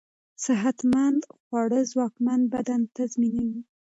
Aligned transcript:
صحتمند 0.45 1.21
خواړه 1.41 1.79
ځواکمن 1.91 2.41
بدن 2.53 2.81
تضمينوي. 2.95 3.61